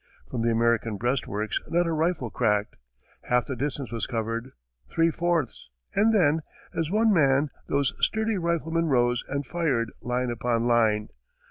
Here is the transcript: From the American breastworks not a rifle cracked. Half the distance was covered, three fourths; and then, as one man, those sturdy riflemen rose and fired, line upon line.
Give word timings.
From 0.31 0.41
the 0.41 0.49
American 0.49 0.97
breastworks 0.97 1.59
not 1.67 1.85
a 1.85 1.93
rifle 1.93 2.31
cracked. 2.31 2.75
Half 3.25 3.45
the 3.45 3.55
distance 3.55 3.91
was 3.91 4.07
covered, 4.07 4.49
three 4.89 5.11
fourths; 5.11 5.69
and 5.93 6.11
then, 6.11 6.39
as 6.73 6.89
one 6.89 7.13
man, 7.13 7.49
those 7.67 7.93
sturdy 7.99 8.39
riflemen 8.39 8.85
rose 8.87 9.23
and 9.27 9.45
fired, 9.45 9.91
line 10.01 10.31
upon 10.31 10.65
line. 10.65 11.09